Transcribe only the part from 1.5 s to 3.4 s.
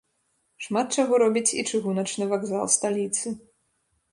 і чыгуначны вакзал сталіцы.